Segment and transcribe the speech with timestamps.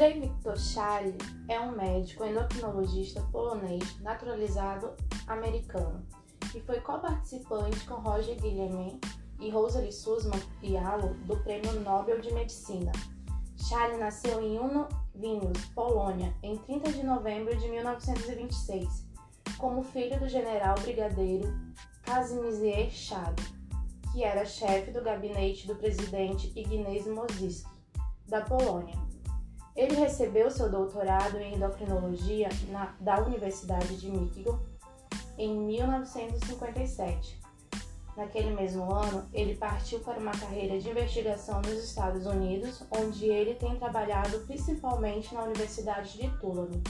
[0.00, 4.94] Andrzej Viktor Charlie é um médico endocrinologista polonês naturalizado
[5.26, 6.02] americano
[6.54, 8.98] e foi co-participante com Roger Guilherme
[9.38, 12.90] e Rosalie Sussman Pialo do Prêmio Nobel de Medicina.
[13.68, 14.88] Charlie nasceu em Uno
[15.74, 19.06] Polônia, em 30 de novembro de 1926,
[19.58, 21.46] como filho do general brigadeiro
[22.04, 23.46] Kazimierz Charlie,
[24.10, 27.68] que era chefe do gabinete do presidente Ignaz Mościcki,
[28.26, 29.09] da Polônia.
[29.80, 34.60] Ele recebeu seu doutorado em endocrinologia na, da Universidade de Michigan
[35.38, 37.40] em 1957.
[38.14, 43.54] Naquele mesmo ano, ele partiu para uma carreira de investigação nos Estados Unidos, onde ele
[43.54, 46.82] tem trabalhado principalmente na Universidade de Tulane.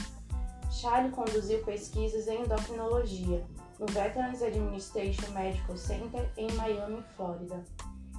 [0.69, 3.41] Charlie conduziu pesquisas em endocrinologia
[3.79, 7.63] no Veterans Administration Medical Center em Miami, Flórida.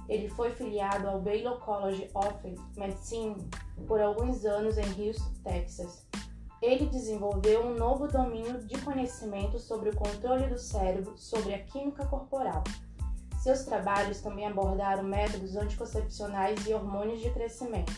[0.09, 3.37] Ele foi filiado ao Baylor College of Medicine
[3.87, 6.07] por alguns anos em Houston, Texas.
[6.61, 12.05] Ele desenvolveu um novo domínio de conhecimento sobre o controle do cérebro sobre a química
[12.05, 12.63] corporal.
[13.41, 17.91] Seus trabalhos também abordaram métodos anticoncepcionais e hormônios de crescimento.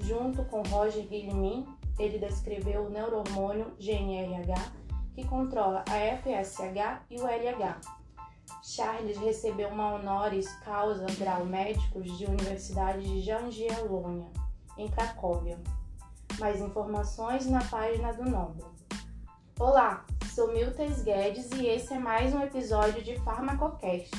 [0.00, 1.64] Junto com Roger Guillemin,
[1.96, 4.72] ele descreveu o neurohormônio GNRH,
[5.14, 7.80] que controla a FSH e o LH.
[8.62, 14.28] Charles recebeu uma honoris causa grau médicos de Universidade de Jagiellonia,
[14.76, 15.58] em Cracóvia.
[16.38, 18.70] Mais informações na página do Nobel.
[19.58, 20.04] Olá,
[20.34, 24.10] sou Miltes Guedes e esse é mais um episódio de Farmacocast.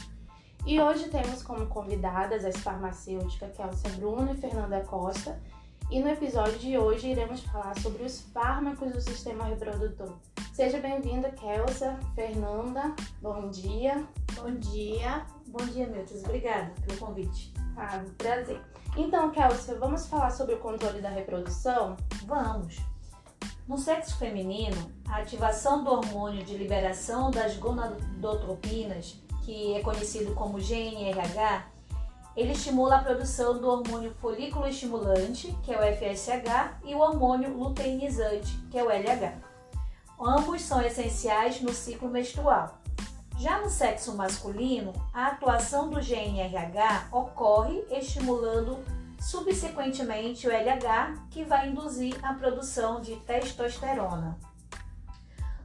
[0.65, 5.41] E hoje temos como convidadas as farmacêuticas Kelsey Bruno e Fernanda Costa.
[5.89, 10.13] E no episódio de hoje iremos falar sobre os fármacos do sistema reprodutor.
[10.53, 12.95] Seja bem-vinda, Kelsa, Fernanda.
[13.21, 14.05] Bom dia.
[14.35, 15.25] Bom dia.
[15.51, 16.15] Bom dia, Milton.
[16.23, 17.53] Obrigada pelo convite.
[17.75, 18.61] Ah, prazer.
[18.95, 21.97] Então, Kelsa, vamos falar sobre o controle da reprodução?
[22.25, 22.77] Vamos.
[23.67, 24.77] No sexo feminino,
[25.09, 31.67] a ativação do hormônio de liberação das gonadotropinas, que é conhecido como GNRH,
[32.37, 37.53] ele estimula a produção do hormônio folículo estimulante, que é o FSH, e o hormônio
[37.53, 39.37] luteinizante, que é o LH.
[40.17, 42.79] Ambos são essenciais no ciclo menstrual.
[43.41, 48.77] Já no sexo masculino, a atuação do GNRH ocorre estimulando
[49.19, 54.37] subsequentemente o LH, que vai induzir a produção de testosterona.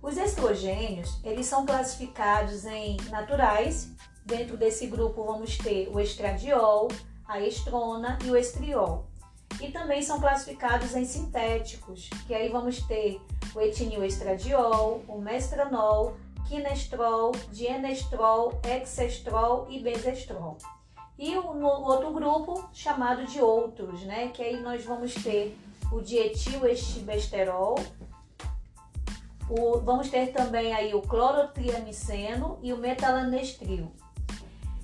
[0.01, 3.91] Os estrogênios, eles são classificados em naturais.
[4.25, 6.89] Dentro desse grupo vamos ter o estradiol,
[7.29, 9.05] a estrona e o estriol.
[9.61, 13.21] E também são classificados em sintéticos, que aí vamos ter
[13.55, 16.17] o etinil estradiol, o mestranol,
[16.49, 20.59] quinestrol, dienestrol, hexestrol e bezestrol.
[21.19, 24.29] E o outro grupo chamado de outros, né?
[24.29, 25.57] Que aí nós vamos ter
[25.91, 27.77] o dietilestibesterol,
[29.49, 33.91] o, vamos ter também aí o clorotriamiceno e o metalanestril.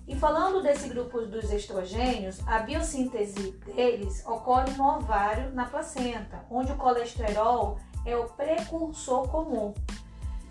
[0.07, 6.73] E falando desse grupo dos estrogênios, a biossíntese deles ocorre no ovário, na placenta, onde
[6.73, 9.73] o colesterol é o precursor comum.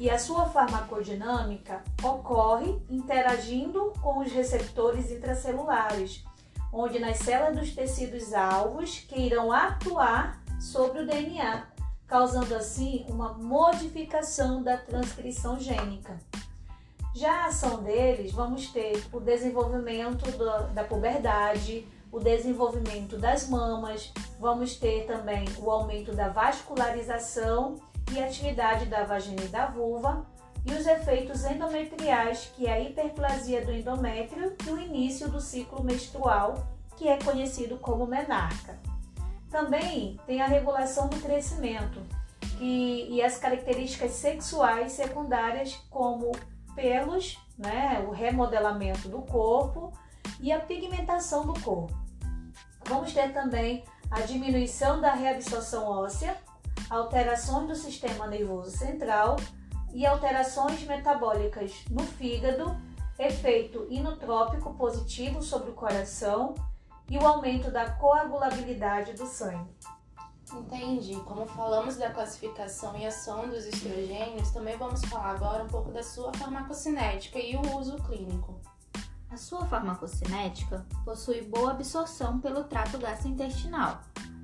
[0.02, 6.26] E a sua farmacodinâmica ocorre interagindo com os receptores intracelulares,
[6.74, 11.68] onde nas células dos tecidos alvos que irão atuar sobre o DNA,
[12.08, 16.18] causando assim uma modificação da transcrição gênica.
[17.14, 20.26] Já a ação deles, vamos ter o desenvolvimento
[20.74, 27.76] da puberdade, o desenvolvimento das mamas, vamos ter também o aumento da vascularização
[28.12, 30.26] e atividade da vagina e da vulva,
[30.66, 35.84] e os efeitos endometriais, que é a hiperplasia do endométrio e o início do ciclo
[35.84, 38.78] menstrual, que é conhecido como menarca.
[39.50, 42.00] Também tem a regulação do crescimento
[42.58, 46.32] que, e as características sexuais secundárias, como
[46.76, 49.92] pelos, né, o remodelamento do corpo
[50.40, 51.94] e a pigmentação do corpo.
[52.86, 56.38] Vamos ter também a diminuição da reabsorção óssea,
[56.92, 59.38] alterações do sistema nervoso central
[59.94, 62.76] e alterações metabólicas no fígado,
[63.18, 66.54] efeito inotrópico positivo sobre o coração
[67.10, 69.70] e o aumento da coagulabilidade do sangue.
[70.54, 71.16] Entendi.
[71.22, 76.04] Como falamos da classificação e ação dos estrogênios, também vamos falar agora um pouco da
[76.04, 78.60] sua farmacocinética e o uso clínico.
[79.30, 84.02] A sua farmacocinética possui boa absorção pelo trato gastrointestinal,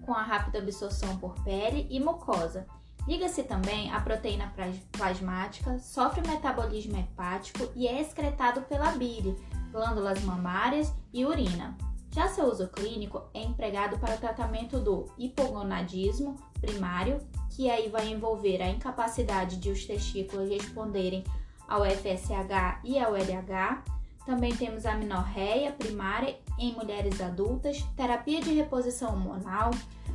[0.07, 2.65] com a rápida absorção por pele e mucosa.
[3.05, 4.53] Liga-se também a proteína
[4.91, 9.37] plasmática, sofre metabolismo hepático e é excretado pela bile,
[9.71, 11.77] glândulas mamárias e urina.
[12.11, 17.19] Já seu uso clínico é empregado para o tratamento do hipogonadismo primário,
[17.49, 21.23] que aí vai envolver a incapacidade de os testículos responderem
[21.67, 23.96] ao FSH e ao LH.
[24.27, 29.71] Também temos a minorreia primária em mulheres adultas, terapia de reposição hormonal,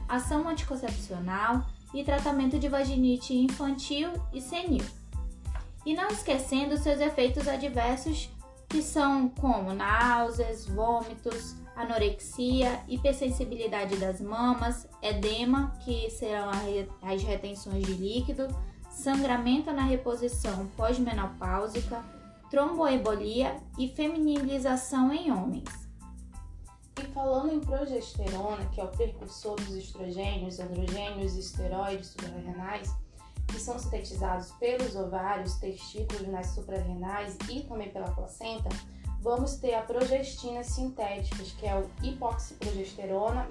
[0.07, 1.65] ação anticoncepcional
[1.95, 4.85] e tratamento de vaginite infantil e senil.
[5.87, 8.29] E não esquecendo seus efeitos adversos,
[8.69, 16.51] que são como náuseas, vômitos, anorexia, hipersensibilidade das mamas, edema, que serão
[17.01, 18.47] as retenções de líquido,
[18.91, 22.05] sangramento na reposição pós-menopáusica,
[22.53, 25.65] tromboembolia e feminilização em homens.
[27.01, 32.95] E falando em progesterona, que é o precursor dos estrogênios, androgênios e esteroides suprarrenais,
[33.49, 38.69] que são sintetizados pelos ovários, testículos nas suprarrenais e também pela placenta,
[39.23, 43.49] vamos ter a progestina sintéticas, que é o hipoxiprogesterona,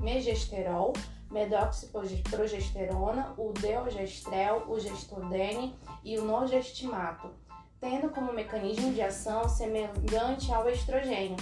[0.00, 0.94] megesterol,
[1.30, 7.43] medoxiprogesterona, o deogestrel, o gestodene e o norgestimato,
[7.84, 11.36] tendo como mecanismo de ação semelhante ao estrogênio.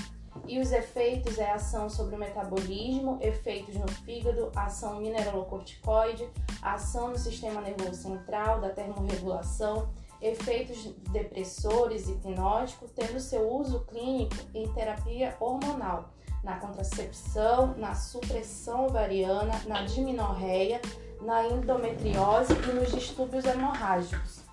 [0.49, 6.29] E os efeitos é ação sobre o metabolismo, efeitos no fígado, ação mineralocorticoide,
[6.61, 9.89] ação no sistema nervoso central, da termorregulação,
[10.21, 16.11] efeitos depressores, hipnóticos, tendo seu uso clínico em terapia hormonal,
[16.43, 20.81] na contracepção, na supressão ovariana, na disminorreia,
[21.21, 24.52] na endometriose e nos distúrbios hemorrágicos.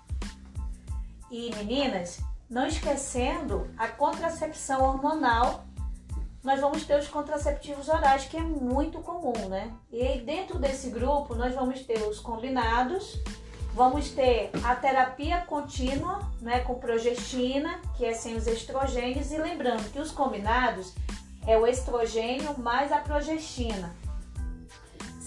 [1.32, 5.66] E meninas, não esquecendo a contracepção hormonal,
[6.44, 9.72] nós vamos ter os contraceptivos orais, que é muito comum, né?
[9.92, 13.22] E dentro desse grupo, nós vamos ter os combinados,
[13.74, 19.90] Vamos ter a terapia contínua, né, com progestina, que é sem os estrogênios, e lembrando
[19.92, 20.94] que os combinados
[21.48, 23.96] é o estrogênio mais a progestina.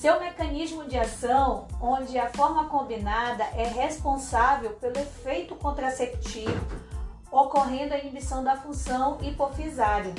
[0.02, 6.66] Seu mecanismo de ação, onde a forma combinada é responsável pelo efeito contraceptivo,
[7.30, 10.12] ocorrendo a inibição da função hipofisária,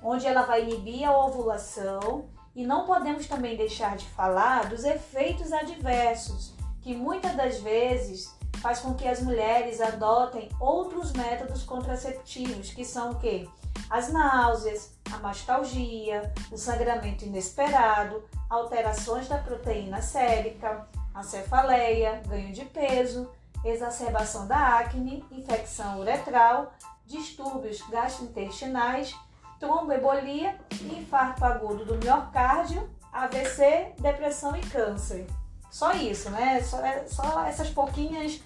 [0.00, 5.52] onde ela vai inibir a ovulação, e não podemos também deixar de falar dos efeitos
[5.52, 8.32] adversos, que muitas das vezes
[8.62, 13.48] faz com que as mulheres adotem outros métodos contraceptivos, que são o quê?
[13.90, 22.64] As náuseas, a mastalgia, o sangramento inesperado, alterações da proteína sérica, a cefaleia, ganho de
[22.64, 23.30] peso,
[23.64, 26.72] exacerbação da acne, infecção uretral,
[27.06, 29.16] distúrbios gastrointestinais,
[29.58, 35.26] tromboembolia, infarto agudo do miocárdio, AVC, depressão e câncer.
[35.70, 36.62] Só isso, né?
[36.62, 38.40] Só, é, só essas pouquinhas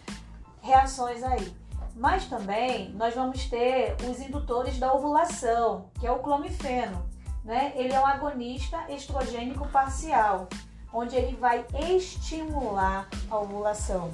[0.63, 1.55] reações aí.
[1.95, 7.05] Mas também nós vamos ter os indutores da ovulação, que é o clomifeno.
[7.45, 7.73] Né?
[7.75, 10.49] Ele é um agonista estrogênico parcial,
[10.93, 14.11] onde ele vai estimular a ovulação.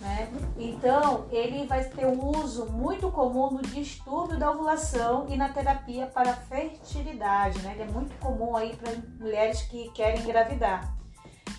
[0.00, 0.28] Né?
[0.56, 6.06] Então, ele vai ter um uso muito comum no distúrbio da ovulação e na terapia
[6.06, 7.60] para fertilidade.
[7.62, 7.72] Né?
[7.72, 10.99] Ele é muito comum aí para mulheres que querem engravidar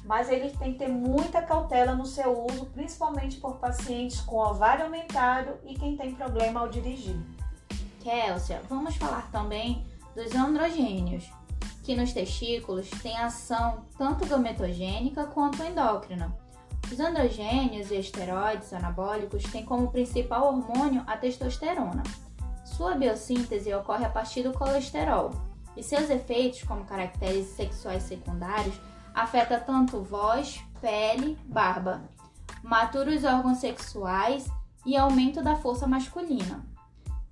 [0.06, 4.86] mas ele tem que ter muita cautela no seu uso, principalmente por pacientes com ovário
[4.86, 7.20] aumentado e quem tem problema ao dirigir.
[8.02, 11.30] Kélcia, vamos falar também dos androgênios,
[11.84, 16.36] que nos testículos têm ação tanto gametogênica quanto endócrina.
[16.92, 22.04] Os androgênios e esteroides anabólicos têm como principal hormônio a testosterona.
[22.66, 25.32] Sua biossíntese ocorre a partir do colesterol,
[25.76, 28.76] e seus efeitos, como caracteres sexuais secundários,
[29.14, 32.02] afeta tanto voz, pele, barba,
[32.64, 34.50] matura os órgãos sexuais
[34.86, 36.66] e aumento da força masculina.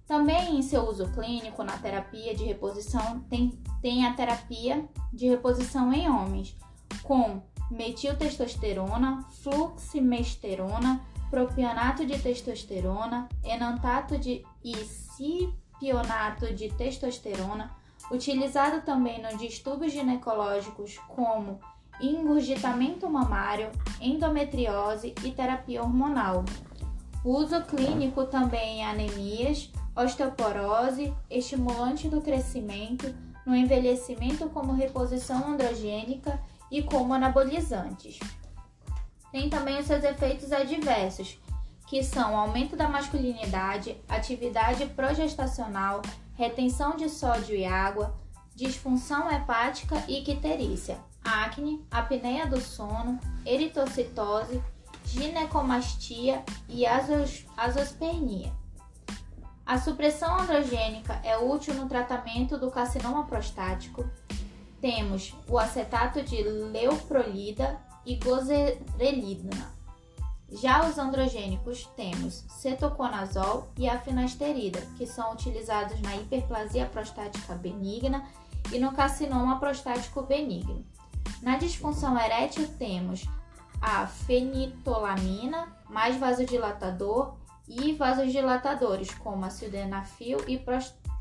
[0.07, 5.93] Também em seu uso clínico na terapia de reposição tem, tem a terapia de reposição
[5.93, 6.57] em homens,
[7.03, 17.71] com metiltestosterona, fluximesterona, propionato de testosterona, enantato de e cipionato de testosterona,
[18.11, 21.59] utilizado também nos distúrbios ginecológicos como
[22.01, 26.45] engurgitamento mamário, endometriose e terapia hormonal.
[27.23, 33.13] Uso clínico também em anemias, osteoporose, estimulante do crescimento,
[33.45, 36.39] no envelhecimento como reposição androgênica
[36.71, 38.19] e como anabolizantes.
[39.31, 41.37] Tem também os seus efeitos adversos,
[41.87, 46.01] que são aumento da masculinidade, atividade progestacional,
[46.39, 48.15] retenção de sódio e água,
[48.55, 54.63] disfunção hepática e icterícia, acne, apneia do sono, eritocitose,
[55.03, 58.53] ginecomastia e azospermia.
[59.65, 64.09] A supressão androgênica é útil no tratamento do carcinoma prostático.
[64.79, 69.77] Temos o acetato de leuprolida e gozerelina.
[70.51, 78.27] Já os androgênicos temos cetoconazol e a finasterida, que são utilizados na hiperplasia prostática benigna
[78.71, 80.83] e no carcinoma prostático benigno.
[81.41, 83.25] Na disfunção erétil temos
[83.81, 87.35] a fenitolamina, mais vasodilatador
[87.67, 89.49] e vasodilatadores como a
[90.47, 90.61] e,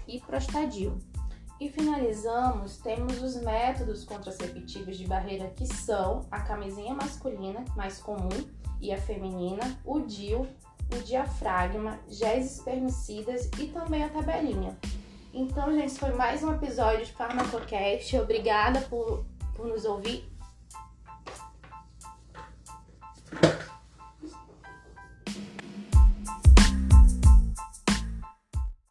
[0.08, 0.98] e prostadil.
[1.60, 8.28] E finalizamos, temos os métodos contraceptivos de barreira que são a camisinha masculina, mais comum,
[8.80, 10.46] e a feminina, o DIU,
[10.92, 14.76] o diafragma, géis espermicidas e também a tabelinha.
[15.32, 18.16] Então, gente, foi mais um episódio de Farmacocast.
[18.16, 20.24] Obrigada por, por nos ouvir